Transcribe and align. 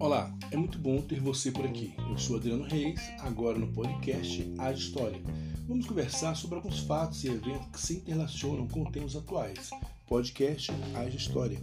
Olá, 0.00 0.36
é 0.50 0.56
muito 0.56 0.78
bom 0.78 1.00
ter 1.00 1.20
você 1.20 1.52
por 1.52 1.64
aqui. 1.64 1.94
Eu 2.10 2.18
sou 2.18 2.36
Adriano 2.36 2.64
Reis, 2.64 3.00
agora 3.20 3.56
no 3.56 3.68
podcast 3.68 4.52
A 4.58 4.72
História. 4.72 5.20
Vamos 5.68 5.86
conversar 5.86 6.34
sobre 6.34 6.56
alguns 6.56 6.80
fatos 6.80 7.22
e 7.22 7.28
eventos 7.28 7.68
que 7.72 7.80
se 7.80 7.94
interrelacionam 7.94 8.66
com 8.66 8.84
tempos 8.90 9.14
atuais. 9.14 9.70
Podcast 10.06 10.72
A 10.94 11.04
História. 11.04 11.60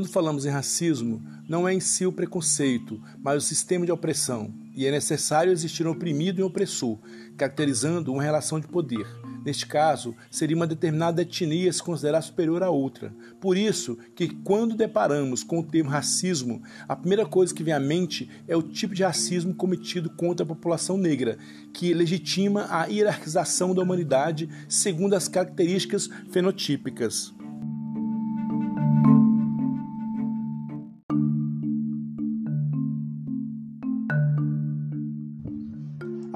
Quando 0.00 0.12
falamos 0.12 0.46
em 0.46 0.48
racismo, 0.48 1.22
não 1.46 1.68
é 1.68 1.74
em 1.74 1.78
si 1.78 2.06
o 2.06 2.12
preconceito, 2.12 2.98
mas 3.22 3.44
o 3.44 3.46
sistema 3.46 3.84
de 3.84 3.92
opressão, 3.92 4.50
e 4.74 4.86
é 4.86 4.90
necessário 4.90 5.52
existir 5.52 5.86
um 5.86 5.90
oprimido 5.90 6.40
e 6.40 6.42
um 6.42 6.46
opressor, 6.46 6.96
caracterizando 7.36 8.10
uma 8.10 8.22
relação 8.22 8.58
de 8.58 8.66
poder. 8.66 9.06
Neste 9.44 9.66
caso, 9.66 10.16
seria 10.30 10.56
uma 10.56 10.66
determinada 10.66 11.20
etnia 11.20 11.70
se 11.70 11.82
considerar 11.82 12.22
superior 12.22 12.62
a 12.62 12.70
outra. 12.70 13.14
Por 13.42 13.58
isso 13.58 13.98
que 14.16 14.28
quando 14.28 14.74
deparamos 14.74 15.42
com 15.42 15.58
o 15.58 15.62
termo 15.62 15.90
racismo, 15.90 16.62
a 16.88 16.96
primeira 16.96 17.26
coisa 17.26 17.54
que 17.54 17.62
vem 17.62 17.74
à 17.74 17.78
mente 17.78 18.30
é 18.48 18.56
o 18.56 18.62
tipo 18.62 18.94
de 18.94 19.02
racismo 19.02 19.54
cometido 19.54 20.08
contra 20.08 20.44
a 20.44 20.48
população 20.48 20.96
negra, 20.96 21.36
que 21.74 21.92
legitima 21.92 22.66
a 22.70 22.86
hierarquização 22.86 23.74
da 23.74 23.82
humanidade 23.82 24.48
segundo 24.66 25.12
as 25.12 25.28
características 25.28 26.08
fenotípicas. 26.30 27.34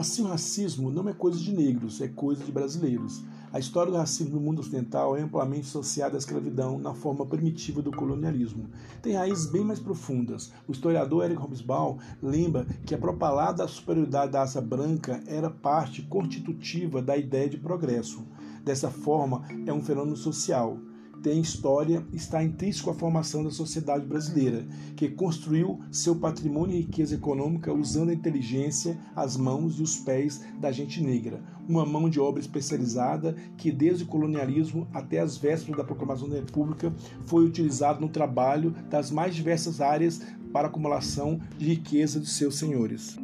Assim, 0.05 0.20
o 0.20 0.27
racismo 0.27 0.91
não 0.91 1.08
é 1.08 1.14
coisa 1.14 1.38
de 1.38 1.50
negros, 1.50 1.98
é 2.02 2.08
coisa 2.08 2.44
de 2.44 2.52
brasileiros. 2.52 3.24
A 3.50 3.58
história 3.58 3.91
do 3.91 3.97
racismo 3.97 4.34
no 4.34 4.41
mundo 4.42 4.58
ocidental 4.58 5.16
é 5.16 5.22
amplamente 5.22 5.66
associada 5.66 6.14
à 6.14 6.19
escravidão 6.19 6.78
na 6.78 6.92
forma 6.92 7.24
primitiva 7.24 7.80
do 7.80 7.91
colonialismo. 7.91 8.69
Tem 9.00 9.14
raízes 9.14 9.46
bem 9.46 9.64
mais 9.64 9.80
profundas. 9.80 10.52
O 10.69 10.72
historiador 10.72 11.24
Eric 11.24 11.41
Hobsbawm 11.41 11.96
lembra 12.22 12.66
que 12.84 12.94
a 12.94 12.98
propalada 12.98 13.66
superioridade 13.66 14.33
da 14.33 14.41
raça 14.41 14.61
branca 14.61 15.22
era 15.27 15.48
parte 15.48 16.02
constitutiva 16.02 17.00
da 17.00 17.16
ideia 17.16 17.48
de 17.48 17.56
progresso. 17.56 18.27
Dessa 18.62 18.91
forma, 18.91 19.42
é 19.64 19.72
um 19.72 19.83
fenômeno 19.83 20.18
social 20.18 20.77
tem 21.25 21.41
história 21.41 22.05
está 22.12 22.44
intrínseco 22.44 22.91
à 22.91 22.94
formação 22.94 23.42
da 23.42 23.50
sociedade 23.50 24.05
brasileira, 24.05 24.62
que 24.94 25.08
construiu 25.08 25.80
seu 25.91 26.14
patrimônio 26.14 26.77
e 26.77 26.83
riqueza 26.83 27.14
econômica 27.14 27.72
usando 27.72 28.11
a 28.11 28.14
inteligência, 28.14 28.98
as 29.17 29.34
mãos 29.34 29.78
e 29.78 29.83
os 29.83 29.97
pés 29.97 30.45
da 30.61 30.70
gente 30.70 31.02
negra, 31.02 31.42
uma 31.67 31.86
mão 31.86 32.11
de 32.11 32.20
obra 32.20 32.42
especializada 32.42 33.34
que 33.56 33.72
desde 33.72 34.05
o 34.05 34.06
colonialismo 34.06 34.86
até 34.92 35.19
as 35.19 35.39
vésperas 35.39 35.78
da 35.78 35.84
proclamação 35.84 36.28
da 36.28 36.36
República 36.36 36.95
foi 37.25 37.47
utilizado 37.47 38.02
no 38.02 38.11
trabalho 38.11 38.72
das 38.91 39.11
mais 39.11 39.34
diversas 39.34 39.80
áreas 39.80 40.20
para 40.52 40.69
acumulação 40.69 41.41
de 41.56 41.64
riqueza 41.64 42.20
de 42.20 42.28
seus 42.28 42.58
senhores. 42.58 43.19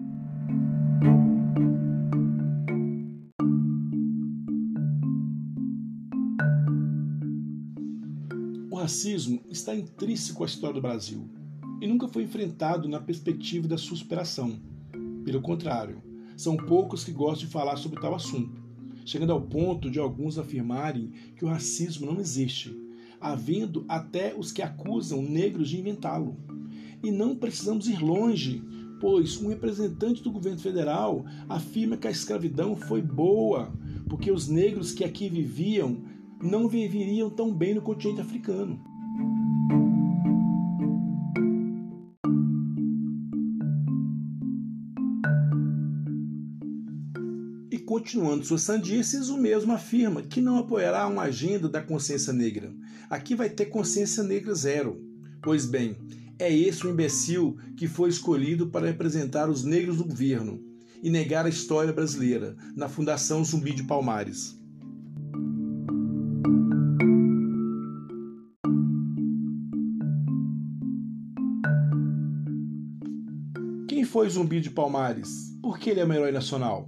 Racismo 8.91 9.41
está 9.49 9.73
intrínseco 9.73 10.43
à 10.43 10.47
história 10.47 10.75
do 10.75 10.83
Brasil 10.83 11.31
e 11.81 11.87
nunca 11.87 12.09
foi 12.09 12.25
enfrentado 12.25 12.89
na 12.89 12.99
perspectiva 12.99 13.69
da 13.69 13.79
sua 13.79 13.97
superação. 13.97 14.59
Pelo 15.25 15.41
contrário, 15.41 16.03
são 16.37 16.57
poucos 16.57 17.05
que 17.05 17.13
gostam 17.13 17.47
de 17.47 17.53
falar 17.53 17.77
sobre 17.77 18.01
tal 18.01 18.17
assunto, 18.17 18.61
chegando 19.05 19.33
ao 19.33 19.43
ponto 19.43 19.89
de 19.89 20.01
alguns 20.01 20.39
afirmarem 20.39 21.13
que 21.37 21.45
o 21.45 21.49
racismo 21.49 22.05
não 22.05 22.21
existe, 22.21 22.77
havendo 23.21 23.85
até 23.89 24.35
os 24.37 24.51
que 24.51 24.61
acusam 24.61 25.23
negros 25.23 25.69
de 25.69 25.79
inventá-lo. 25.79 26.37
E 27.01 27.13
não 27.13 27.37
precisamos 27.37 27.87
ir 27.87 28.03
longe, 28.03 28.61
pois 29.01 29.41
um 29.41 29.51
representante 29.51 30.21
do 30.21 30.33
governo 30.33 30.59
federal 30.59 31.25
afirma 31.49 31.97
que 31.97 32.09
a 32.09 32.11
escravidão 32.11 32.75
foi 32.75 33.01
boa, 33.01 33.73
porque 34.09 34.33
os 34.33 34.49
negros 34.49 34.91
que 34.91 35.05
aqui 35.05 35.29
viviam 35.29 36.10
não 36.43 36.69
viveriam 36.69 37.29
tão 37.29 37.55
bem 37.55 37.75
no 37.75 37.83
continente 37.83 38.21
africano. 38.21 38.83
E 47.71 47.79
continuando 47.79 48.45
suas 48.45 48.63
sandices, 48.63 49.29
o 49.29 49.37
mesmo 49.37 49.73
afirma 49.73 50.23
que 50.23 50.41
não 50.41 50.59
apoiará 50.59 51.07
uma 51.07 51.23
agenda 51.23 51.69
da 51.69 51.83
consciência 51.83 52.33
negra. 52.33 52.75
Aqui 53.09 53.35
vai 53.35 53.51
ter 53.51 53.67
consciência 53.67 54.23
negra 54.23 54.55
zero. 54.55 55.01
Pois 55.43 55.67
bem, 55.67 55.97
é 56.39 56.55
esse 56.55 56.87
o 56.87 56.91
imbecil 56.91 57.57
que 57.77 57.87
foi 57.87 58.09
escolhido 58.09 58.69
para 58.69 58.87
representar 58.87 59.49
os 59.49 59.65
negros 59.65 59.99
do 59.99 60.05
governo 60.05 60.63
e 61.03 61.11
negar 61.11 61.47
a 61.47 61.51
história 61.51 61.93
brasileira 61.93 62.57
na 62.75 62.89
Fundação 62.89 63.45
Zumbi 63.45 63.73
de 63.73 63.85
Palmares. 63.85 64.60
Foi 74.21 74.29
Zumbi 74.29 74.61
de 74.61 74.69
Palmares? 74.69 75.57
Por 75.63 75.79
que 75.79 75.89
ele 75.89 76.01
é 76.01 76.05
um 76.05 76.13
herói 76.13 76.31
nacional? 76.31 76.85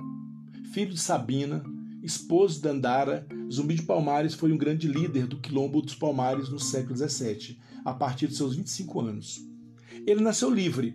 Filho 0.75 0.93
de 0.93 1.01
Sabina, 1.01 1.65
esposo 2.03 2.57
de 2.57 2.61
Dandara, 2.61 3.27
Zumbi 3.51 3.75
de 3.75 3.85
Palmares 3.85 4.35
foi 4.35 4.53
um 4.53 4.59
grande 4.59 4.87
líder 4.87 5.27
do 5.27 5.41
Quilombo 5.41 5.81
dos 5.81 5.95
Palmares 5.95 6.51
no 6.51 6.59
século 6.59 6.95
XVII, 6.95 7.57
a 7.87 7.95
partir 7.95 8.27
de 8.27 8.37
seus 8.37 8.55
25 8.55 9.01
anos. 9.01 9.41
Ele 10.07 10.21
nasceu 10.21 10.51
livre, 10.51 10.95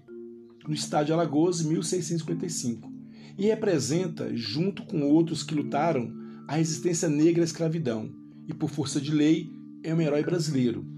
no 0.68 0.76
estado 0.76 1.08
de 1.08 1.14
Alagoas, 1.14 1.62
em 1.62 1.70
1655, 1.70 2.88
e 3.36 3.48
representa, 3.48 4.30
junto 4.38 4.86
com 4.86 5.10
outros 5.10 5.42
que 5.42 5.56
lutaram, 5.56 6.14
a 6.48 6.58
resistência 6.58 7.10
negra 7.10 7.42
à 7.42 7.46
escravidão, 7.46 8.12
e 8.48 8.54
por 8.54 8.70
força 8.70 9.02
de 9.02 9.12
lei 9.12 9.50
é 9.84 9.92
um 9.92 10.02
herói 10.02 10.22
brasileiro 10.22 10.97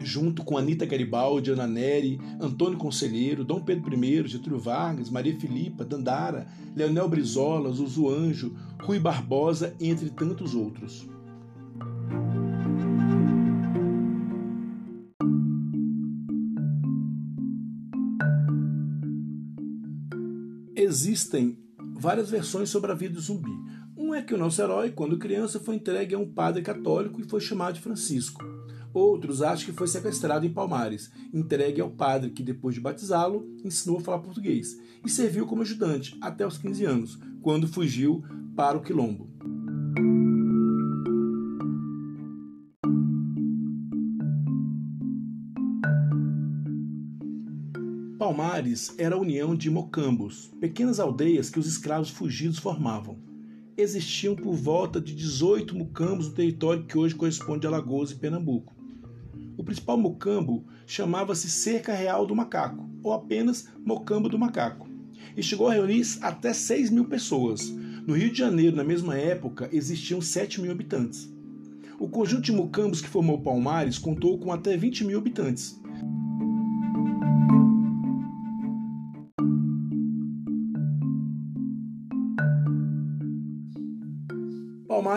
junto 0.00 0.44
com 0.44 0.58
Anita 0.58 0.84
Garibaldi, 0.84 1.50
Ana 1.50 1.66
Neri, 1.66 2.20
Antônio 2.40 2.78
Conselheiro, 2.78 3.44
Dom 3.44 3.60
Pedro 3.60 3.94
I, 3.94 4.26
Getúlio 4.26 4.58
Vargas, 4.58 5.10
Maria 5.10 5.38
Filipa, 5.38 5.84
Dandara, 5.84 6.46
Leonel 6.74 7.08
Brizola, 7.08 7.70
Zuzu 7.70 8.08
Anjo, 8.08 8.56
Rui 8.82 8.98
Barbosa, 8.98 9.74
entre 9.80 10.10
tantos 10.10 10.54
outros. 10.54 11.06
Existem 20.76 21.58
várias 21.96 22.28
versões 22.28 22.68
sobre 22.68 22.92
a 22.92 22.94
vida 22.94 23.14
do 23.14 23.20
zumbi. 23.20 23.50
Um 23.96 24.14
é 24.14 24.20
que 24.20 24.34
o 24.34 24.38
nosso 24.38 24.60
herói, 24.60 24.90
quando 24.90 25.18
criança, 25.18 25.58
foi 25.58 25.76
entregue 25.76 26.14
a 26.14 26.18
um 26.18 26.30
padre 26.30 26.62
católico 26.62 27.20
e 27.20 27.28
foi 27.28 27.40
chamado 27.40 27.74
de 27.74 27.80
Francisco. 27.80 28.44
Outros 28.94 29.42
acham 29.42 29.66
que 29.66 29.76
foi 29.76 29.88
sequestrado 29.88 30.46
em 30.46 30.52
Palmares, 30.52 31.10
entregue 31.32 31.80
ao 31.80 31.90
padre 31.90 32.30
que, 32.30 32.44
depois 32.44 32.76
de 32.76 32.80
batizá-lo, 32.80 33.44
ensinou 33.64 33.98
a 33.98 34.00
falar 34.00 34.20
português 34.20 34.78
e 35.04 35.10
serviu 35.10 35.46
como 35.46 35.62
ajudante 35.62 36.16
até 36.20 36.46
os 36.46 36.56
15 36.56 36.84
anos, 36.84 37.18
quando 37.42 37.66
fugiu 37.66 38.22
para 38.54 38.78
o 38.78 38.82
Quilombo. 38.82 39.28
Palmares 48.16 48.94
era 48.96 49.16
a 49.16 49.18
união 49.18 49.56
de 49.56 49.68
mocambos, 49.68 50.52
pequenas 50.60 51.00
aldeias 51.00 51.50
que 51.50 51.58
os 51.58 51.66
escravos 51.66 52.10
fugidos 52.10 52.60
formavam. 52.60 53.18
Existiam 53.76 54.36
por 54.36 54.54
volta 54.54 55.00
de 55.00 55.12
18 55.16 55.74
mucambos 55.74 56.28
no 56.28 56.34
território 56.34 56.86
que 56.86 56.96
hoje 56.96 57.16
corresponde 57.16 57.66
a 57.66 57.70
Alagoas 57.70 58.12
e 58.12 58.16
Pernambuco. 58.16 58.73
O 59.64 59.72
principal 59.74 59.96
mocambo 59.96 60.62
chamava-se 60.86 61.48
Cerca 61.48 61.94
Real 61.94 62.26
do 62.26 62.36
Macaco, 62.36 62.86
ou 63.02 63.14
apenas 63.14 63.66
Mocambo 63.82 64.28
do 64.28 64.38
Macaco, 64.38 64.86
e 65.34 65.42
chegou 65.42 65.68
a 65.68 65.72
reunir 65.72 66.04
até 66.20 66.52
6 66.52 66.90
mil 66.90 67.06
pessoas. 67.06 67.70
No 68.06 68.12
Rio 68.14 68.30
de 68.30 68.36
Janeiro, 68.36 68.76
na 68.76 68.84
mesma 68.84 69.16
época, 69.16 69.70
existiam 69.72 70.20
7 70.20 70.60
mil 70.60 70.70
habitantes. 70.70 71.32
O 71.98 72.06
conjunto 72.06 72.42
de 72.42 72.52
mocambos 72.52 73.00
que 73.00 73.08
formou 73.08 73.40
Palmares 73.40 73.96
contou 73.96 74.36
com 74.36 74.52
até 74.52 74.76
20 74.76 75.02
mil 75.04 75.18
habitantes. 75.18 75.80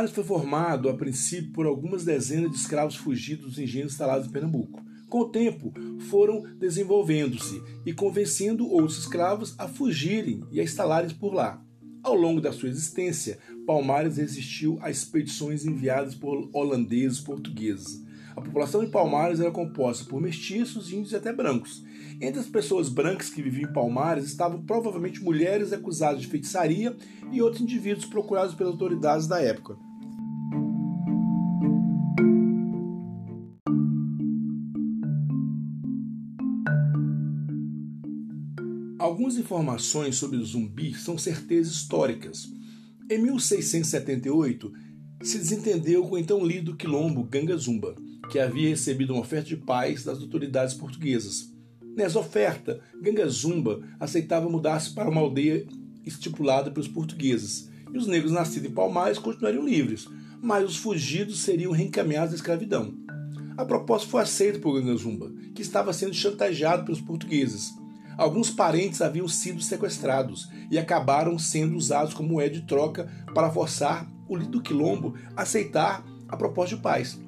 Palmares 0.07 0.11
foi 0.11 0.23
formado, 0.23 0.89
a 0.89 0.93
princípio, 0.93 1.51
por 1.51 1.65
algumas 1.65 2.05
dezenas 2.05 2.51
de 2.51 2.57
escravos 2.57 2.95
fugidos 2.95 3.45
dos 3.45 3.59
engenhos 3.59 3.91
instalados 3.91 4.27
em 4.27 4.31
Pernambuco, 4.31 4.81
Com 5.09 5.19
o 5.19 5.29
tempo, 5.29 5.73
foram 6.09 6.43
desenvolvendo-se 6.57 7.61
e 7.85 7.93
convencendo 7.93 8.67
outros 8.67 8.99
escravos 8.99 9.55
a 9.57 9.67
fugirem 9.67 10.43
e 10.51 10.59
a 10.59 10.63
instalarem 10.63 11.09
por 11.11 11.33
lá. 11.33 11.63
Ao 12.03 12.13
longo 12.13 12.41
da 12.41 12.51
sua 12.51 12.69
existência, 12.69 13.39
Palmares 13.65 14.17
resistiu 14.17 14.77
a 14.81 14.89
expedições 14.89 15.65
enviadas 15.65 16.13
por 16.13 16.49
holandeses 16.53 17.19
e 17.19 17.23
portugueses. 17.23 18.05
A 18.35 18.41
população 18.41 18.83
de 18.83 18.91
Palmares 18.91 19.39
era 19.39 19.49
composta 19.49 20.05
por 20.05 20.21
mestiços, 20.21 20.91
índios 20.91 21.13
e 21.13 21.15
até 21.15 21.33
brancos. 21.33 21.83
Entre 22.21 22.39
as 22.39 22.47
pessoas 22.47 22.89
brancas 22.89 23.29
que 23.29 23.41
viviam 23.41 23.69
em 23.69 23.73
Palmares 23.73 24.25
estavam 24.25 24.61
provavelmente 24.61 25.23
mulheres 25.23 25.71
acusadas 25.71 26.21
de 26.21 26.27
feitiçaria 26.27 26.95
e 27.31 27.41
outros 27.41 27.61
indivíduos 27.61 28.05
procurados 28.05 28.53
pelas 28.53 28.73
autoridades 28.73 29.25
da 29.25 29.41
época. 29.41 29.86
Informações 39.37 40.15
sobre 40.15 40.37
o 40.37 40.45
zumbi 40.45 40.95
são 40.95 41.17
certezas 41.17 41.73
históricas. 41.73 42.51
Em 43.09 43.19
1678, 43.19 44.73
se 45.21 45.37
desentendeu 45.37 46.03
com 46.07 46.15
o 46.15 46.17
então 46.17 46.43
lido 46.43 46.75
quilombo 46.75 47.23
Ganga 47.23 47.55
Zumba, 47.55 47.95
que 48.31 48.39
havia 48.39 48.69
recebido 48.69 49.13
uma 49.13 49.21
oferta 49.21 49.47
de 49.47 49.57
paz 49.57 50.03
das 50.03 50.19
autoridades 50.19 50.73
portuguesas. 50.73 51.53
Nessa 51.95 52.19
oferta, 52.19 52.79
Ganga 53.01 53.27
Zumba 53.29 53.81
aceitava 53.99 54.49
mudar-se 54.49 54.93
para 54.93 55.09
uma 55.09 55.21
aldeia 55.21 55.65
estipulada 56.03 56.71
pelos 56.71 56.87
portugueses, 56.87 57.69
e 57.93 57.97
os 57.97 58.07
negros 58.07 58.31
nascidos 58.31 58.69
em 58.69 58.73
Palmares 58.73 59.19
continuariam 59.19 59.65
livres, 59.65 60.07
mas 60.41 60.65
os 60.65 60.77
fugidos 60.77 61.41
seriam 61.41 61.71
reencaminhados 61.71 62.33
à 62.33 62.35
escravidão. 62.35 62.93
A 63.55 63.63
proposta 63.63 64.07
foi 64.07 64.21
aceita 64.21 64.59
por 64.59 64.73
Ganga 64.73 64.95
Zumba, 64.97 65.31
que 65.53 65.61
estava 65.61 65.93
sendo 65.93 66.13
chantageado 66.13 66.85
pelos 66.85 67.01
portugueses. 67.01 67.73
Alguns 68.17 68.49
parentes 68.49 69.01
haviam 69.01 69.27
sido 69.27 69.61
sequestrados 69.61 70.49
e 70.71 70.79
acabaram 70.79 71.37
sendo 71.37 71.77
usados 71.77 72.13
como 72.13 72.29
moeda 72.29 72.55
de 72.55 72.61
troca 72.61 73.07
para 73.33 73.51
forçar 73.51 74.09
o 74.27 74.37
do 74.37 74.61
quilombo 74.61 75.13
a 75.35 75.43
aceitar 75.43 76.03
a 76.27 76.35
proposta 76.35 76.75
de 76.75 76.81
paz. 76.81 77.19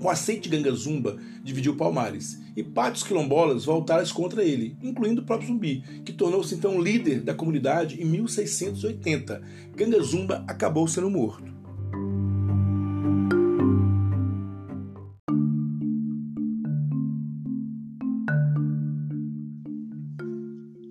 O 0.00 0.08
aceite 0.08 0.48
de 0.48 0.56
Gangazumba 0.56 1.16
dividiu 1.44 1.76
Palmares 1.76 2.40
e 2.56 2.62
pátios 2.62 3.04
quilombolas 3.04 3.64
voltaram 3.64 4.04
contra 4.08 4.42
ele, 4.42 4.76
incluindo 4.82 5.22
o 5.22 5.24
próprio 5.24 5.48
Zumbi, 5.48 5.84
que 6.04 6.12
tornou-se 6.12 6.54
então 6.54 6.82
líder 6.82 7.20
da 7.20 7.34
comunidade 7.34 8.02
em 8.02 8.04
1680. 8.04 9.40
Gangazumba 9.76 10.44
acabou 10.48 10.88
sendo 10.88 11.08
morto. 11.08 11.61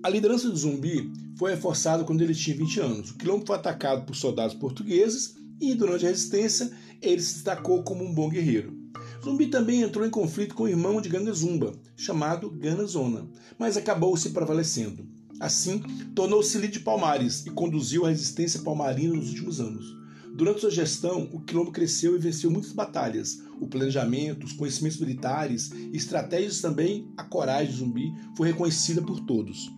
A 0.04 0.08
liderança 0.08 0.50
do 0.50 0.56
zumbi 0.56 1.12
foi 1.36 1.52
reforçada 1.52 2.02
quando 2.02 2.22
ele 2.22 2.34
tinha 2.34 2.56
20 2.56 2.80
anos. 2.80 3.10
O 3.10 3.14
quilombo 3.14 3.46
foi 3.46 3.54
atacado 3.54 4.04
por 4.04 4.16
soldados 4.16 4.52
portugueses 4.52 5.36
e, 5.60 5.76
durante 5.76 6.04
a 6.04 6.08
resistência, 6.08 6.72
ele 7.00 7.22
se 7.22 7.34
destacou 7.34 7.84
como 7.84 8.02
um 8.02 8.12
bom 8.12 8.28
guerreiro. 8.28 8.76
Zumbi 9.24 9.46
também 9.46 9.82
entrou 9.82 10.04
em 10.04 10.10
conflito 10.10 10.56
com 10.56 10.64
o 10.64 10.68
irmão 10.68 11.00
de 11.00 11.08
Ganga 11.08 11.32
Zumba, 11.32 11.72
chamado 11.96 12.50
Ganazona, 12.50 13.28
mas 13.56 13.76
acabou 13.76 14.16
se 14.16 14.30
prevalecendo. 14.30 15.06
Assim, 15.38 15.78
tornou-se 16.16 16.58
líder 16.58 16.72
de 16.72 16.80
Palmares 16.80 17.46
e 17.46 17.50
conduziu 17.50 18.04
a 18.04 18.08
resistência 18.08 18.62
palmarina 18.62 19.14
nos 19.14 19.28
últimos 19.28 19.60
anos. 19.60 19.96
Durante 20.34 20.62
sua 20.62 20.70
gestão, 20.70 21.28
o 21.32 21.40
quilombo 21.40 21.70
cresceu 21.70 22.16
e 22.16 22.18
venceu 22.18 22.50
muitas 22.50 22.72
batalhas. 22.72 23.38
O 23.60 23.68
planejamento, 23.68 24.46
os 24.46 24.52
conhecimentos 24.52 24.98
militares 24.98 25.70
e 25.70 25.96
estratégias 25.96 26.60
também, 26.60 27.06
a 27.16 27.22
coragem 27.22 27.72
de 27.72 27.78
Zumbi 27.78 28.12
foi 28.36 28.48
reconhecida 28.48 29.00
por 29.00 29.20
todos. 29.20 29.70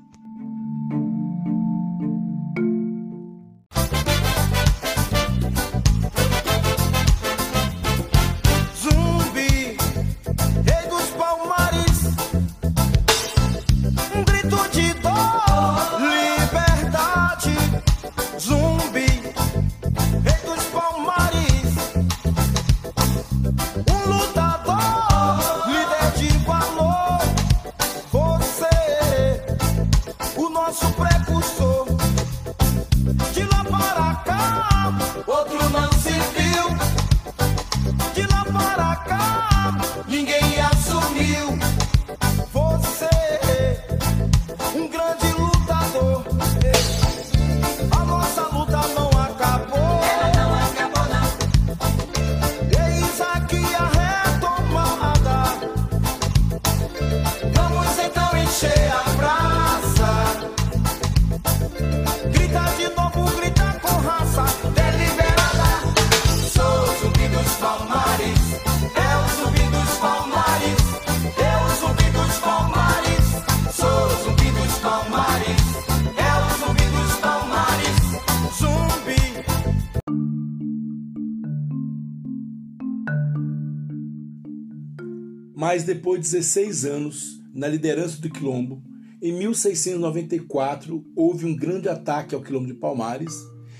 Mas 85.74 85.82
depois 85.82 86.20
de 86.20 86.30
16 86.30 86.84
anos 86.84 87.42
na 87.52 87.66
liderança 87.66 88.20
do 88.20 88.30
Quilombo, 88.30 88.80
em 89.20 89.32
1694 89.32 91.04
houve 91.16 91.46
um 91.46 91.56
grande 91.56 91.88
ataque 91.88 92.32
ao 92.32 92.40
Quilombo 92.40 92.68
de 92.68 92.74
Palmares 92.74 93.34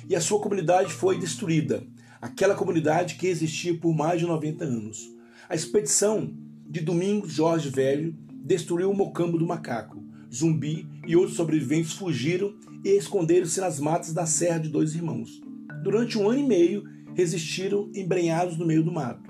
e 0.09 0.17
a 0.17 0.21
sua 0.21 0.41
comunidade 0.41 0.93
foi 0.93 1.21
destruída, 1.21 1.87
aquela 2.21 2.57
comunidade 2.57 3.15
que 3.15 3.29
existia 3.29 3.79
por 3.79 3.95
mais 3.95 4.19
de 4.19 4.27
90 4.27 4.65
anos. 4.65 5.09
A 5.49 5.55
expedição 5.55 6.35
de 6.69 6.81
Domingos 6.81 7.33
Jorge 7.33 7.69
Velho 7.69 8.13
destruiu 8.45 8.91
o 8.91 8.97
Mocambo 8.97 9.39
do 9.39 9.47
Macaco. 9.47 10.03
Zumbi 10.35 10.89
e 11.07 11.15
outros 11.15 11.37
sobreviventes 11.37 11.93
fugiram 11.93 12.57
e 12.85 12.89
esconderam-se 12.89 13.61
nas 13.61 13.79
matas 13.79 14.13
da 14.13 14.27
Serra 14.27 14.59
de 14.59 14.69
Dois 14.69 14.97
Irmãos. 14.97 15.41
Durante 15.85 16.19
um 16.19 16.29
ano 16.29 16.41
e 16.41 16.45
meio, 16.45 16.83
resistiram 17.15 17.89
embrenhados 17.95 18.59
no 18.59 18.67
meio 18.67 18.83
do 18.83 18.91
mato. 18.91 19.24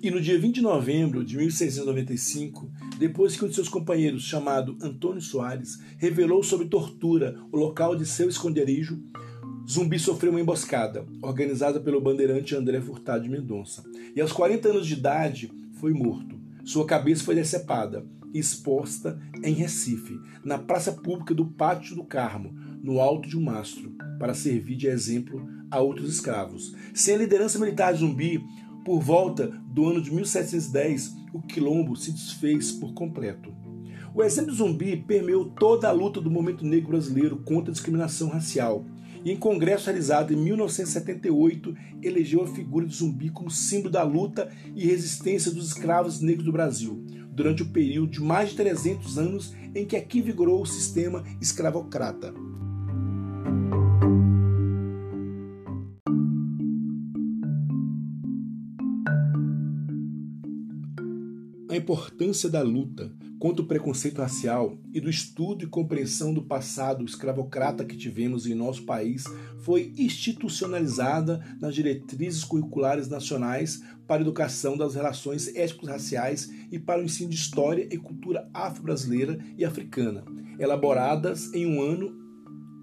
E 0.00 0.12
no 0.12 0.20
dia 0.20 0.38
20 0.38 0.54
de 0.54 0.62
novembro 0.62 1.24
de 1.24 1.36
1695, 1.36 2.70
depois 2.98 3.36
que 3.36 3.44
um 3.44 3.48
de 3.48 3.54
seus 3.56 3.68
companheiros, 3.68 4.22
chamado 4.22 4.76
Antônio 4.80 5.20
Soares, 5.20 5.80
revelou 5.96 6.40
sobre 6.44 6.68
tortura 6.68 7.36
o 7.50 7.56
local 7.56 7.96
de 7.96 8.06
seu 8.06 8.28
esconderijo, 8.28 9.02
Zumbi 9.68 9.98
sofreu 9.98 10.30
uma 10.30 10.40
emboscada, 10.40 11.04
organizada 11.20 11.80
pelo 11.80 12.00
bandeirante 12.00 12.54
André 12.54 12.80
Furtado 12.80 13.24
de 13.24 13.28
Mendonça. 13.28 13.82
E 14.14 14.20
aos 14.20 14.32
40 14.32 14.68
anos 14.68 14.86
de 14.86 14.94
idade, 14.94 15.50
foi 15.80 15.92
morto. 15.92 16.38
Sua 16.64 16.86
cabeça 16.86 17.24
foi 17.24 17.34
decepada 17.34 18.06
e 18.32 18.38
exposta 18.38 19.20
em 19.42 19.52
Recife, 19.52 20.16
na 20.44 20.58
praça 20.58 20.92
pública 20.92 21.34
do 21.34 21.44
Pátio 21.44 21.96
do 21.96 22.04
Carmo, 22.04 22.54
no 22.82 23.00
alto 23.00 23.28
de 23.28 23.36
um 23.36 23.42
mastro, 23.42 23.92
para 24.18 24.32
servir 24.32 24.76
de 24.76 24.86
exemplo 24.86 25.44
a 25.68 25.80
outros 25.80 26.14
escravos. 26.14 26.72
Sem 26.94 27.16
a 27.16 27.18
liderança 27.18 27.58
militar 27.58 27.92
de 27.92 27.98
Zumbi, 27.98 28.40
por 28.88 29.00
volta 29.02 29.52
do 29.78 29.88
ano 29.88 30.02
de 30.02 30.12
1710, 30.12 31.14
o 31.32 31.40
quilombo 31.40 31.94
se 31.94 32.10
desfez 32.10 32.72
por 32.72 32.92
completo. 32.94 33.54
O 34.12 34.24
exemplo 34.24 34.52
zumbi 34.52 34.96
permeou 34.96 35.44
toda 35.44 35.88
a 35.88 35.92
luta 35.92 36.20
do 36.20 36.28
movimento 36.28 36.66
negro 36.66 36.88
brasileiro 36.88 37.36
contra 37.44 37.70
a 37.70 37.72
discriminação 37.72 38.28
racial. 38.28 38.84
E 39.24 39.30
em 39.30 39.36
congresso 39.36 39.84
realizado 39.84 40.32
em 40.32 40.36
1978, 40.36 41.76
elegeu 42.02 42.42
a 42.42 42.48
figura 42.48 42.86
de 42.86 42.96
zumbi 42.96 43.30
como 43.30 43.52
símbolo 43.52 43.92
da 43.92 44.02
luta 44.02 44.50
e 44.74 44.84
resistência 44.84 45.52
dos 45.52 45.68
escravos 45.68 46.20
negros 46.20 46.44
do 46.44 46.50
Brasil, 46.50 47.00
durante 47.30 47.62
o 47.62 47.68
período 47.68 48.10
de 48.10 48.20
mais 48.20 48.50
de 48.50 48.56
300 48.56 49.16
anos 49.16 49.54
em 49.76 49.86
que 49.86 49.94
aqui 49.94 50.20
vigorou 50.20 50.60
o 50.60 50.66
sistema 50.66 51.22
escravocrata. 51.40 52.34
Importância 61.88 62.50
da 62.50 62.60
luta 62.60 63.10
contra 63.38 63.62
o 63.62 63.66
preconceito 63.66 64.18
racial 64.18 64.76
e 64.92 65.00
do 65.00 65.08
estudo 65.08 65.64
e 65.64 65.66
compreensão 65.66 66.34
do 66.34 66.42
passado 66.42 67.02
escravocrata 67.02 67.82
que 67.82 67.96
tivemos 67.96 68.46
em 68.46 68.54
nosso 68.54 68.84
país 68.84 69.24
foi 69.60 69.94
institucionalizada 69.96 71.42
nas 71.58 71.74
diretrizes 71.74 72.44
curriculares 72.44 73.08
nacionais 73.08 73.82
para 74.06 74.20
a 74.20 74.20
educação 74.20 74.76
das 74.76 74.94
relações 74.94 75.48
étnico-raciais 75.56 76.50
e 76.70 76.78
para 76.78 77.00
o 77.00 77.04
ensino 77.04 77.30
de 77.30 77.36
história 77.36 77.88
e 77.90 77.96
cultura 77.96 78.50
afro-brasileira 78.52 79.38
e 79.56 79.64
africana, 79.64 80.26
elaboradas 80.58 81.50
em 81.54 81.64
um 81.64 81.80
ano 81.80 82.14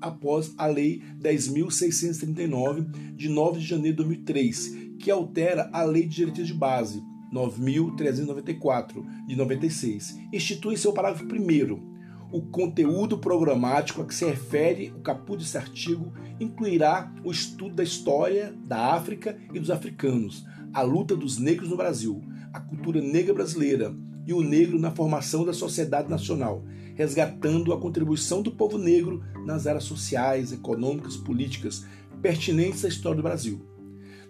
após 0.02 0.52
a 0.58 0.66
Lei 0.66 1.04
10.639, 1.22 3.16
de 3.16 3.30
9 3.30 3.60
de 3.60 3.68
janeiro 3.68 3.98
de 3.98 4.04
2003, 4.04 4.96
que 4.98 5.12
altera 5.12 5.70
a 5.72 5.84
Lei 5.84 6.08
de 6.08 6.16
Diretrizes 6.16 6.48
de 6.48 6.58
Base 6.58 7.04
9.394, 7.36 9.28
de 9.28 9.36
96. 9.36 10.20
Institui 10.32 10.78
seu 10.78 10.94
parágrafo 10.94 11.26
1 11.26 11.96
o 12.32 12.42
conteúdo 12.42 13.18
programático 13.18 14.02
a 14.02 14.06
que 14.06 14.14
se 14.14 14.26
refere 14.26 14.92
o 14.96 15.00
caput 15.00 15.38
desse 15.38 15.58
artigo 15.58 16.12
incluirá 16.40 17.14
o 17.24 17.32
estudo 17.32 17.76
da 17.76 17.84
história 17.84 18.54
da 18.66 18.94
África 18.94 19.38
e 19.54 19.60
dos 19.60 19.70
africanos, 19.70 20.46
a 20.74 20.82
luta 20.82 21.16
dos 21.16 21.38
negros 21.38 21.70
no 21.70 21.78
Brasil, 21.78 22.22
a 22.52 22.60
cultura 22.60 23.00
negra 23.00 23.34
brasileira 23.34 23.96
e 24.26 24.34
o 24.34 24.42
negro 24.42 24.80
na 24.80 24.92
formação 24.92 25.46
da 25.46 25.54
sociedade 25.54 26.10
nacional, 26.10 26.64
resgatando 26.96 27.72
a 27.72 27.80
contribuição 27.80 28.42
do 28.42 28.52
povo 28.52 28.78
negro 28.78 29.24
nas 29.46 29.68
áreas 29.68 29.84
sociais, 29.84 30.52
econômicas, 30.52 31.16
políticas 31.16 31.86
pertinentes 32.22 32.84
à 32.84 32.88
história 32.88 33.18
do 33.18 33.24
Brasil. 33.24 33.75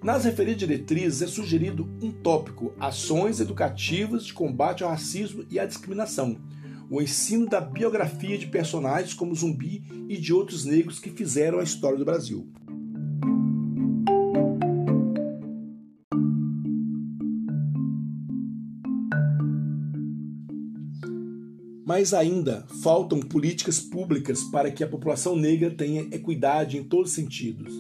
Nas 0.05 0.23
referidas 0.23 0.59
diretrizes 0.59 1.23
é 1.23 1.25
sugerido 1.25 1.89
um 1.99 2.11
tópico: 2.11 2.71
ações 2.79 3.39
educativas 3.39 4.23
de 4.23 4.35
combate 4.35 4.83
ao 4.83 4.91
racismo 4.91 5.43
e 5.49 5.57
à 5.57 5.65
discriminação. 5.65 6.37
O 6.91 7.01
ensino 7.01 7.49
da 7.49 7.59
biografia 7.59 8.37
de 8.37 8.45
personagens 8.45 9.15
como 9.15 9.33
Zumbi 9.33 9.83
e 10.07 10.15
de 10.15 10.31
outros 10.31 10.63
negros 10.63 10.99
que 10.99 11.09
fizeram 11.09 11.57
a 11.57 11.63
história 11.63 11.97
do 11.97 12.05
Brasil. 12.05 12.47
Mas 21.83 22.13
ainda 22.13 22.63
faltam 22.83 23.19
políticas 23.21 23.79
públicas 23.79 24.43
para 24.43 24.69
que 24.69 24.83
a 24.83 24.87
população 24.87 25.35
negra 25.35 25.71
tenha 25.71 26.01
equidade 26.15 26.77
em 26.77 26.83
todos 26.83 27.09
os 27.09 27.15
sentidos. 27.15 27.73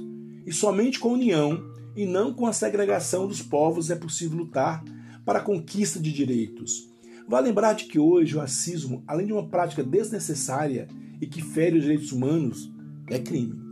E 0.43 0.51
somente 0.51 0.99
com 0.99 1.09
a 1.09 1.13
união 1.13 1.74
e 1.95 2.05
não 2.05 2.33
com 2.33 2.45
a 2.45 2.53
segregação 2.53 3.27
dos 3.27 3.41
povos 3.41 3.89
é 3.89 3.95
possível 3.95 4.37
lutar 4.37 4.83
para 5.23 5.39
a 5.39 5.41
conquista 5.41 5.99
de 5.99 6.11
direitos. 6.11 6.89
Vale 7.27 7.47
lembrar 7.47 7.73
de 7.73 7.85
que 7.85 7.97
hoje 7.97 8.35
o 8.35 8.39
racismo, 8.39 9.03
além 9.07 9.25
de 9.25 9.33
uma 9.33 9.47
prática 9.47 9.83
desnecessária 9.83 10.87
e 11.19 11.25
que 11.25 11.41
fere 11.41 11.77
os 11.77 11.83
direitos 11.83 12.11
humanos, 12.11 12.71
é 13.09 13.17
crime. 13.17 13.65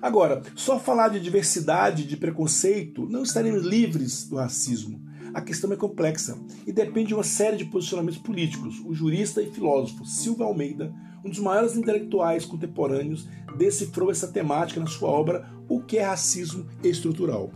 Agora, 0.00 0.42
só 0.56 0.78
falar 0.78 1.08
de 1.08 1.20
diversidade, 1.20 2.06
de 2.06 2.16
preconceito, 2.16 3.06
não 3.06 3.22
estaremos 3.22 3.62
livres 3.62 4.26
do 4.26 4.36
racismo. 4.36 5.02
A 5.32 5.40
questão 5.40 5.72
é 5.72 5.76
complexa 5.76 6.36
e 6.66 6.72
depende 6.72 7.08
de 7.08 7.14
uma 7.14 7.22
série 7.22 7.56
de 7.56 7.64
posicionamentos 7.64 8.18
políticos. 8.18 8.80
O 8.84 8.92
jurista 8.92 9.40
e 9.40 9.50
filósofo 9.50 10.04
Silva 10.04 10.44
Almeida, 10.44 10.92
um 11.24 11.30
dos 11.30 11.38
maiores 11.38 11.76
intelectuais 11.76 12.44
contemporâneos, 12.44 13.28
decifrou 13.56 14.10
essa 14.10 14.26
temática 14.26 14.80
na 14.80 14.86
sua 14.86 15.08
obra 15.08 15.48
O 15.68 15.80
que 15.80 15.98
é 15.98 16.02
Racismo 16.02 16.66
Estrutural. 16.82 17.52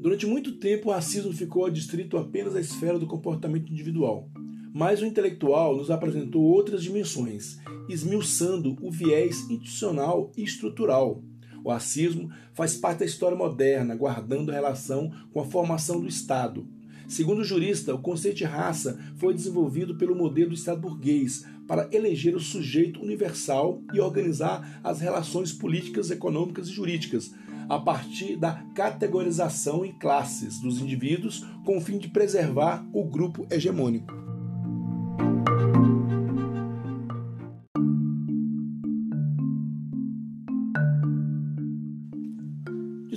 Durante 0.00 0.26
muito 0.26 0.52
tempo, 0.52 0.88
o 0.88 0.92
racismo 0.92 1.32
ficou 1.32 1.66
adstrito 1.66 2.16
apenas 2.16 2.56
à 2.56 2.60
esfera 2.60 2.98
do 2.98 3.06
comportamento 3.06 3.70
individual. 3.70 4.31
Mas 4.72 5.02
o 5.02 5.06
intelectual 5.06 5.76
nos 5.76 5.90
apresentou 5.90 6.42
outras 6.42 6.82
dimensões, 6.82 7.58
esmiuçando 7.88 8.76
o 8.80 8.90
viés 8.90 9.40
institucional 9.50 10.32
e 10.36 10.42
estrutural. 10.42 11.22
O 11.64 11.70
racismo 11.70 12.30
faz 12.54 12.76
parte 12.76 13.00
da 13.00 13.04
história 13.04 13.36
moderna, 13.36 13.94
guardando 13.94 14.50
relação 14.50 15.12
com 15.32 15.40
a 15.40 15.44
formação 15.44 16.00
do 16.00 16.08
Estado. 16.08 16.66
Segundo 17.06 17.40
o 17.40 17.44
jurista, 17.44 17.94
o 17.94 18.00
conceito 18.00 18.38
de 18.38 18.44
raça 18.44 18.98
foi 19.16 19.34
desenvolvido 19.34 19.96
pelo 19.96 20.16
modelo 20.16 20.48
do 20.48 20.54
Estado 20.54 20.80
burguês 20.80 21.44
para 21.68 21.88
eleger 21.92 22.34
o 22.34 22.40
sujeito 22.40 23.00
universal 23.00 23.82
e 23.92 24.00
organizar 24.00 24.80
as 24.82 25.00
relações 25.00 25.52
políticas, 25.52 26.10
econômicas 26.10 26.68
e 26.68 26.72
jurídicas, 26.72 27.34
a 27.68 27.78
partir 27.78 28.36
da 28.36 28.64
categorização 28.74 29.84
em 29.84 29.92
classes 29.92 30.58
dos 30.58 30.80
indivíduos 30.80 31.44
com 31.64 31.76
o 31.76 31.80
fim 31.80 31.98
de 31.98 32.08
preservar 32.08 32.84
o 32.92 33.04
grupo 33.04 33.46
hegemônico. 33.50 34.31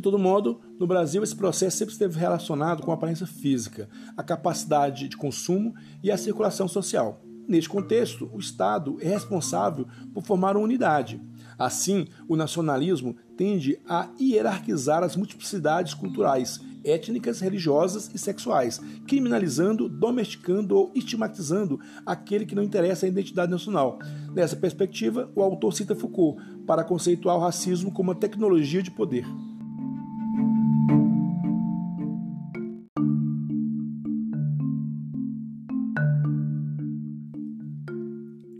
Todo 0.05 0.19
modo, 0.19 0.61
no 0.79 0.85
Brasil 0.85 1.23
esse 1.23 1.35
processo 1.35 1.77
sempre 1.77 1.91
esteve 1.91 2.19
relacionado 2.19 2.83
com 2.83 2.91
a 2.91 2.93
aparência 2.93 3.25
física, 3.25 3.89
a 4.15 4.21
capacidade 4.21 5.09
de 5.09 5.17
consumo 5.17 5.73
e 6.03 6.11
a 6.11 6.17
circulação 6.17 6.67
social. 6.67 7.23
Neste 7.47 7.67
contexto, 7.67 8.29
o 8.31 8.39
Estado 8.39 8.97
é 9.01 9.07
responsável 9.07 9.87
por 10.13 10.23
formar 10.23 10.55
uma 10.55 10.63
unidade. 10.63 11.19
Assim, 11.57 12.05
o 12.29 12.35
nacionalismo 12.35 13.15
tende 13.35 13.79
a 13.89 14.07
hierarquizar 14.21 15.01
as 15.01 15.15
multiplicidades 15.15 15.95
culturais, 15.95 16.59
étnicas, 16.83 17.39
religiosas 17.39 18.11
e 18.13 18.19
sexuais, 18.19 18.79
criminalizando, 19.07 19.89
domesticando 19.89 20.77
ou 20.77 20.91
estigmatizando 20.93 21.79
aquele 22.05 22.45
que 22.45 22.53
não 22.53 22.61
interessa 22.61 23.07
a 23.07 23.09
identidade 23.09 23.51
nacional. 23.51 23.97
Nessa 24.35 24.55
perspectiva, 24.55 25.31
o 25.35 25.41
autor 25.41 25.73
cita 25.73 25.95
Foucault 25.95 26.39
para 26.67 26.83
conceituar 26.83 27.37
o 27.37 27.41
racismo 27.41 27.91
como 27.91 28.11
uma 28.11 28.19
tecnologia 28.19 28.83
de 28.83 28.91
poder. 28.91 29.25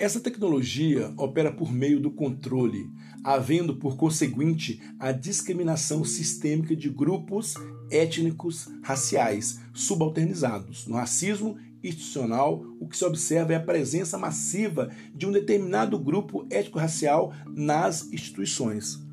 Essa 0.06 0.20
tecnologia 0.20 1.12
opera 1.18 1.52
por 1.52 1.74
meio 1.74 2.00
do 2.00 2.12
controle, 2.12 2.92
havendo 3.24 3.78
por 3.78 3.98
conseguinte 3.98 4.80
a 5.00 5.12
discriminação 5.12 6.04
sistêmica 6.04 6.76
de 6.76 6.92
grupos 6.92 7.56
étnicos 7.90 8.70
raciais 8.84 9.60
subalternizados. 9.74 10.86
No 10.86 10.94
racismo 10.94 11.58
institucional, 11.84 12.64
o 12.80 12.88
que 12.88 12.96
se 12.96 13.04
observa 13.04 13.54
é 13.54 13.56
a 13.56 13.60
presença 13.60 14.16
massiva 14.16 14.92
de 15.12 15.26
um 15.26 15.32
determinado 15.32 15.98
grupo 15.98 16.46
étnico-racial 16.52 17.34
nas 17.48 18.14
instituições. 18.14 19.04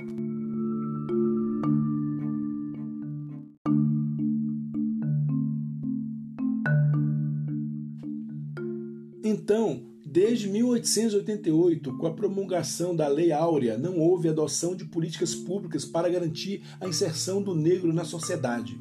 Então, 9.24 9.91
Desde 10.12 10.46
1888, 10.46 11.96
com 11.96 12.06
a 12.06 12.12
promulgação 12.12 12.94
da 12.94 13.08
Lei 13.08 13.32
Áurea, 13.32 13.78
não 13.78 13.98
houve 13.98 14.28
adoção 14.28 14.76
de 14.76 14.84
políticas 14.84 15.34
públicas 15.34 15.86
para 15.86 16.10
garantir 16.10 16.62
a 16.78 16.86
inserção 16.86 17.42
do 17.42 17.54
negro 17.54 17.94
na 17.94 18.04
sociedade. 18.04 18.78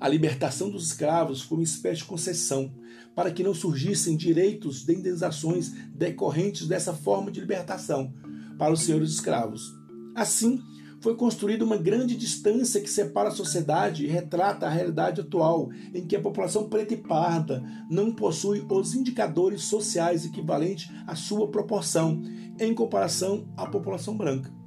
A 0.00 0.08
libertação 0.08 0.68
dos 0.68 0.88
escravos 0.88 1.40
foi 1.40 1.58
uma 1.58 1.62
espécie 1.62 1.98
de 1.98 2.06
concessão 2.06 2.74
para 3.14 3.30
que 3.30 3.44
não 3.44 3.54
surgissem 3.54 4.16
direitos 4.16 4.84
de 4.84 4.92
indenizações 4.92 5.70
decorrentes 5.94 6.66
dessa 6.66 6.92
forma 6.92 7.30
de 7.30 7.38
libertação 7.38 8.12
para 8.58 8.72
os 8.72 8.80
senhores 8.80 9.10
escravos. 9.10 9.72
Assim, 10.16 10.60
foi 11.00 11.16
construída 11.16 11.64
uma 11.64 11.76
grande 11.76 12.14
distância 12.14 12.80
que 12.80 12.90
separa 12.90 13.30
a 13.30 13.32
sociedade 13.32 14.04
e 14.04 14.08
retrata 14.08 14.66
a 14.66 14.70
realidade 14.70 15.20
atual, 15.20 15.70
em 15.94 16.06
que 16.06 16.14
a 16.14 16.20
população 16.20 16.68
preta 16.68 16.94
e 16.94 16.98
parda 16.98 17.64
não 17.90 18.12
possui 18.12 18.64
os 18.70 18.94
indicadores 18.94 19.62
sociais 19.62 20.24
equivalentes 20.24 20.90
à 21.06 21.14
sua 21.14 21.48
proporção, 21.48 22.22
em 22.58 22.74
comparação 22.74 23.48
à 23.56 23.66
população 23.66 24.16
branca. 24.16 24.59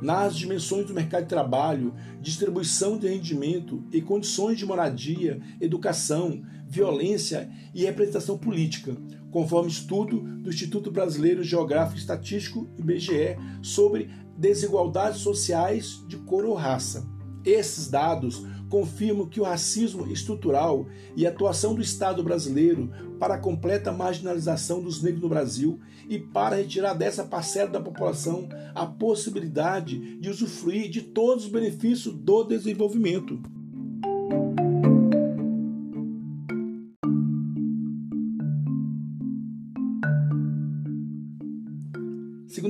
Nas 0.00 0.36
dimensões 0.36 0.86
do 0.86 0.94
mercado 0.94 1.22
de 1.22 1.28
trabalho, 1.28 1.94
distribuição 2.20 2.98
de 2.98 3.08
rendimento 3.08 3.84
e 3.92 4.00
condições 4.00 4.58
de 4.58 4.66
moradia, 4.66 5.40
educação, 5.60 6.42
violência 6.68 7.48
e 7.74 7.84
representação 7.84 8.36
política, 8.36 8.96
conforme 9.30 9.70
estudo 9.70 10.20
do 10.20 10.50
Instituto 10.50 10.90
Brasileiro 10.90 11.42
Geográfico 11.42 11.96
e 11.96 12.00
Estatístico, 12.00 12.68
IBGE, 12.78 13.36
sobre 13.62 14.10
desigualdades 14.36 15.20
sociais 15.20 16.04
de 16.06 16.16
cor 16.18 16.44
ou 16.44 16.54
raça. 16.54 17.06
Esses 17.44 17.88
dados 17.88 18.44
confirmam 18.68 19.26
que 19.26 19.40
o 19.40 19.44
racismo 19.44 20.06
estrutural 20.10 20.86
e 21.16 21.26
a 21.26 21.30
atuação 21.30 21.74
do 21.74 21.82
Estado 21.82 22.22
brasileiro 22.22 22.90
para 23.18 23.34
a 23.34 23.38
completa 23.38 23.92
marginalização 23.92 24.82
dos 24.82 25.02
negros 25.02 25.22
no 25.22 25.28
Brasil 25.28 25.80
e 26.08 26.18
para 26.18 26.56
retirar 26.56 26.94
dessa 26.94 27.24
parcela 27.24 27.70
da 27.70 27.80
população 27.80 28.48
a 28.74 28.86
possibilidade 28.86 30.16
de 30.18 30.30
usufruir 30.30 30.90
de 30.90 31.02
todos 31.02 31.44
os 31.44 31.50
benefícios 31.50 32.14
do 32.14 32.44
desenvolvimento. 32.44 33.40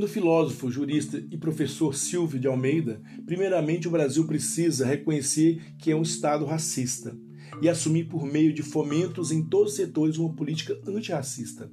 Segundo 0.07 0.09
o 0.09 0.09
filósofo, 0.09 0.71
jurista 0.71 1.19
e 1.31 1.37
professor 1.37 1.93
Silvio 1.95 2.39
de 2.39 2.47
Almeida, 2.47 3.01
primeiramente 3.25 3.89
o 3.89 3.91
Brasil 3.91 4.25
precisa 4.25 4.87
reconhecer 4.87 5.75
que 5.79 5.91
é 5.91 5.97
um 5.97 6.03
Estado 6.03 6.45
racista 6.45 7.17
e 7.61 7.69
assumir 7.69 8.05
por 8.05 8.25
meio 8.25 8.53
de 8.53 8.63
fomentos 8.63 9.33
em 9.33 9.43
todos 9.43 9.73
os 9.73 9.77
setores 9.77 10.17
uma 10.17 10.33
política 10.33 10.79
antirracista. 10.87 11.69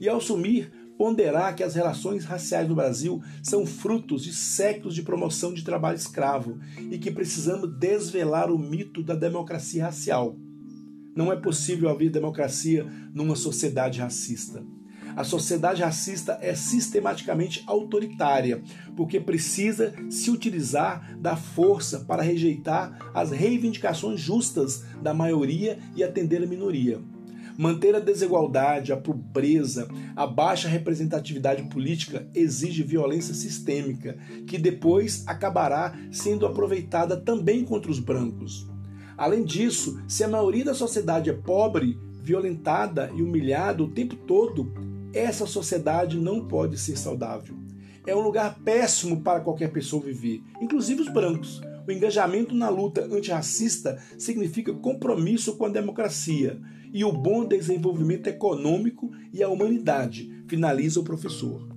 E 0.00 0.08
ao 0.08 0.18
assumir, 0.18 0.70
ponderar 0.96 1.56
que 1.56 1.64
as 1.64 1.74
relações 1.74 2.24
raciais 2.24 2.68
no 2.68 2.76
Brasil 2.76 3.20
são 3.42 3.66
frutos 3.66 4.22
de 4.22 4.32
séculos 4.32 4.94
de 4.94 5.02
promoção 5.02 5.52
de 5.52 5.64
trabalho 5.64 5.96
escravo 5.96 6.58
e 6.92 6.96
que 6.96 7.10
precisamos 7.10 7.76
desvelar 7.76 8.52
o 8.52 8.58
mito 8.58 9.02
da 9.02 9.16
democracia 9.16 9.86
racial. 9.86 10.38
Não 11.16 11.32
é 11.32 11.36
possível 11.36 11.88
haver 11.88 12.10
democracia 12.10 12.86
numa 13.12 13.34
sociedade 13.34 13.98
racista. 13.98 14.64
A 15.16 15.22
sociedade 15.22 15.80
racista 15.80 16.38
é 16.40 16.54
sistematicamente 16.56 17.62
autoritária, 17.66 18.62
porque 18.96 19.20
precisa 19.20 19.94
se 20.10 20.28
utilizar 20.28 21.16
da 21.18 21.36
força 21.36 22.00
para 22.00 22.22
rejeitar 22.22 22.98
as 23.14 23.30
reivindicações 23.30 24.20
justas 24.20 24.84
da 25.00 25.14
maioria 25.14 25.78
e 25.94 26.02
atender 26.02 26.42
a 26.42 26.46
minoria. 26.46 27.00
Manter 27.56 27.94
a 27.94 28.00
desigualdade, 28.00 28.92
a 28.92 28.96
pobreza, 28.96 29.86
a 30.16 30.26
baixa 30.26 30.66
representatividade 30.66 31.62
política 31.64 32.28
exige 32.34 32.82
violência 32.82 33.32
sistêmica, 33.32 34.18
que 34.48 34.58
depois 34.58 35.22
acabará 35.28 35.96
sendo 36.10 36.46
aproveitada 36.46 37.16
também 37.16 37.64
contra 37.64 37.88
os 37.88 38.00
brancos. 38.00 38.66
Além 39.16 39.44
disso, 39.44 40.02
se 40.08 40.24
a 40.24 40.28
maioria 40.28 40.64
da 40.64 40.74
sociedade 40.74 41.30
é 41.30 41.32
pobre, 41.32 41.96
violentada 42.20 43.12
e 43.14 43.22
humilhada 43.22 43.84
o 43.84 43.90
tempo 43.90 44.16
todo, 44.16 44.72
essa 45.14 45.46
sociedade 45.46 46.18
não 46.18 46.46
pode 46.46 46.76
ser 46.76 46.98
saudável. 46.98 47.56
É 48.06 48.14
um 48.14 48.20
lugar 48.20 48.58
péssimo 48.64 49.20
para 49.20 49.40
qualquer 49.40 49.70
pessoa 49.70 50.02
viver, 50.02 50.42
inclusive 50.60 51.00
os 51.00 51.08
brancos. 51.08 51.62
O 51.86 51.92
engajamento 51.92 52.54
na 52.54 52.68
luta 52.68 53.04
antirracista 53.04 53.98
significa 54.18 54.72
compromisso 54.72 55.56
com 55.56 55.66
a 55.66 55.70
democracia 55.70 56.60
e 56.92 57.04
o 57.04 57.12
bom 57.12 57.44
desenvolvimento 57.44 58.26
econômico 58.26 59.10
e 59.32 59.42
a 59.42 59.48
humanidade, 59.48 60.44
finaliza 60.46 61.00
o 61.00 61.04
professor. 61.04 61.68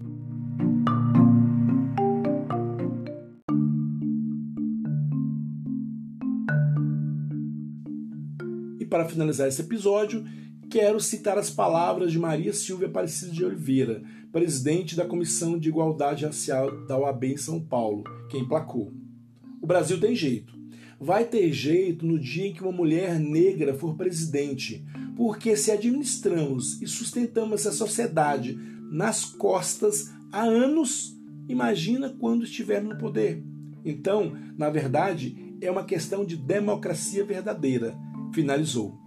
E 8.80 8.86
para 8.86 9.06
finalizar 9.06 9.48
esse 9.48 9.62
episódio, 9.62 10.24
quero 10.70 11.00
citar 11.00 11.38
as 11.38 11.50
palavras 11.50 12.12
de 12.12 12.20
Maria 12.20 12.54
Silvia 12.54 12.88
Aparecida 12.88 13.32
de 13.32 13.44
Oliveira, 13.44 14.04
presidente 14.32 14.96
da 14.96 15.06
Comissão 15.06 15.58
de 15.58 15.70
Igualdade 15.70 16.26
Racial 16.26 16.86
da 16.86 16.98
OAB 16.98 17.24
em 17.26 17.38
São 17.38 17.60
Paulo, 17.60 18.04
que 18.30 18.38
emplacou. 18.38 18.92
O 19.62 19.68
Brasil 19.68 20.00
tem 20.00 20.16
jeito. 20.16 20.56
Vai 21.00 21.26
ter 21.26 21.52
jeito 21.54 22.06
no 22.06 22.20
dia 22.20 22.48
em 22.48 22.54
que 22.54 22.62
uma 22.62 22.72
mulher 22.72 23.20
negra 23.20 23.74
for 23.74 23.96
presidente, 23.96 24.84
porque 25.16 25.56
se 25.56 25.72
administramos 25.72 26.82
e 26.82 26.88
sustentamos 26.88 27.62
essa 27.62 27.72
sociedade 27.72 28.58
nas 28.92 29.26
costas 29.26 30.12
há 30.32 30.44
anos, 30.44 31.16
imagina 31.48 32.16
quando 32.20 32.44
estivermos 32.44 32.94
no 32.94 33.00
poder. 33.00 33.44
Então, 33.86 34.34
na 34.58 34.70
verdade, 34.70 35.56
é 35.62 35.72
uma 35.72 35.86
questão 35.86 36.26
de 36.26 36.36
democracia 36.36 37.24
verdadeira. 37.24 37.96
Finalizou. 38.34 39.07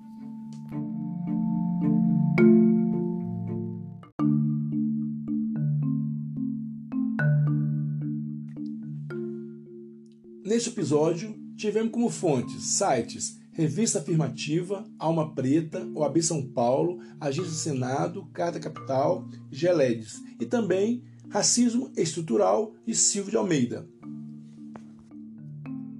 Neste 10.60 10.78
episódio, 10.78 11.34
tivemos 11.56 11.90
como 11.90 12.10
fontes 12.10 12.76
sites 12.76 13.38
Revista 13.50 13.98
Afirmativa, 13.98 14.84
Alma 14.98 15.34
Preta, 15.34 15.90
OAB 15.94 16.20
São 16.20 16.46
Paulo, 16.48 17.00
Agência 17.18 17.50
do 17.50 17.56
Senado, 17.56 18.26
Carta 18.34 18.60
Capital, 18.60 19.26
Geledes 19.50 20.22
e 20.38 20.44
também 20.44 21.02
Racismo 21.30 21.90
Estrutural 21.96 22.74
de 22.84 22.94
Silvio 22.94 23.30
de 23.30 23.36
Almeida. 23.38 23.88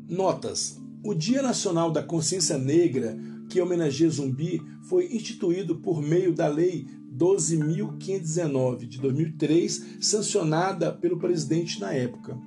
Notas: 0.07 0.79
O 1.03 1.15
Dia 1.15 1.41
Nacional 1.41 1.91
da 1.91 2.03
Consciência 2.03 2.59
Negra, 2.59 3.19
que 3.49 3.63
homenageia 3.63 4.11
Zumbi, 4.11 4.61
foi 4.83 5.07
instituído 5.07 5.77
por 5.77 6.03
meio 6.03 6.35
da 6.35 6.49
Lei 6.49 6.87
12.519 7.17 8.87
de 8.87 8.99
2003, 9.01 9.97
sancionada 10.03 10.93
pelo 10.93 11.19
presidente 11.19 11.81
na 11.81 11.95
época. 11.95 12.39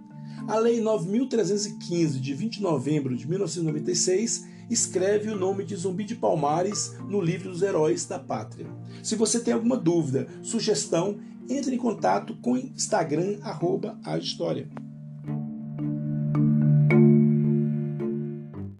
A 0.45 0.60
Lei 0.60 0.82
9.315, 0.82 2.19
de 2.19 2.34
20 2.34 2.56
de 2.56 2.62
novembro 2.62 3.15
de 3.15 3.27
1996, 3.27 4.45
escreve 4.69 5.29
o 5.29 5.38
nome 5.38 5.63
de 5.63 5.73
Zumbi 5.73 6.03
de 6.03 6.15
Palmares 6.15 6.95
no 7.08 7.21
livro 7.21 7.49
dos 7.49 7.62
Heróis 7.62 8.06
da 8.06 8.19
Pátria. 8.19 8.67
Se 9.01 9.15
você 9.15 9.39
tem 9.39 9.53
alguma 9.53 9.77
dúvida, 9.77 10.27
sugestão, 10.41 11.17
entre 11.49 11.75
em 11.75 11.77
contato 11.77 12.36
com 12.41 12.53
o 12.53 12.58
Instagram, 12.58 13.38
arroba 13.41 13.97
a 14.03 14.17
História. 14.17 14.67